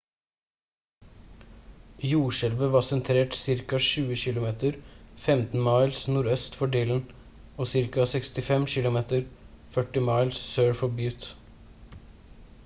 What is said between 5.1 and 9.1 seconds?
15 miles nordøst for dillon og ca. 65 km